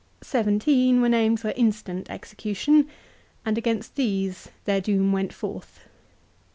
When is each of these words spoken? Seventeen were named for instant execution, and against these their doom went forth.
Seventeen 0.23 0.99
were 0.99 1.09
named 1.09 1.39
for 1.39 1.49
instant 1.51 2.09
execution, 2.09 2.89
and 3.45 3.55
against 3.55 3.93
these 3.93 4.49
their 4.65 4.81
doom 4.81 5.11
went 5.11 5.31
forth. 5.31 5.81